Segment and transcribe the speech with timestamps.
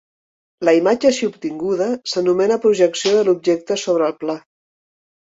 [0.69, 4.43] La imatge així obtinguda s'anomena projecció de l'objecte sobre el pla.